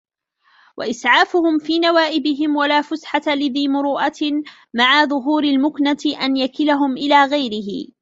وَإِسْعَافُهُمْ 0.77 1.59
فِي 1.59 1.79
نَوَائِبِهِمْ 1.79 2.55
وَلَا 2.55 2.81
فُسْحَةَ 2.81 3.21
لِذِي 3.27 3.67
مُرُوءَةٍ 3.67 4.43
مَعَ 4.73 5.05
ظُهُورِ 5.05 5.43
الْمُكْنَةِ 5.43 6.01
أَنْ 6.21 6.37
يَكِلَهُمْ 6.37 6.91
إلَى 6.97 7.23
غَيْرِهِ 7.25 7.91